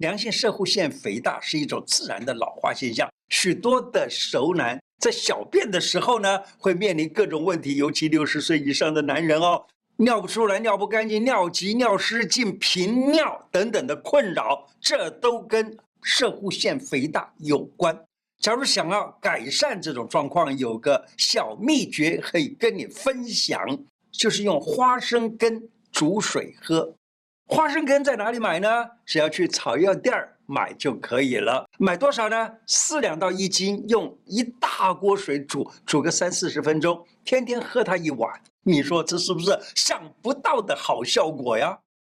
[0.00, 9.62] 良性射护腺肥大是一种自然的老化现象，许多的熟男在小便的时候呢，会面临各种问题，尤其六十岁以上的男人哦，
[9.96, 17.94] 尿不出来、尿不干净、尿急、尿失禁、频尿等等的困扰，这都跟射护腺肥大有关。
[18.38, 23.60] 假如想要改善这种状况，有个小秘诀可以跟你分享，
[24.10, 25.62] 就是用花生根
[25.92, 26.94] 煮水喝。
[27.50, 28.68] 花生根在哪里买呢？
[29.04, 31.68] 只要去草药店儿买就可以了。
[31.78, 32.48] 买多少呢？
[32.68, 38.30] 四两到一斤，用一大锅水煮，煮个三四十分钟，天天喝它一碗。
[38.62, 41.76] 你说这是不是想不到的好效果呀？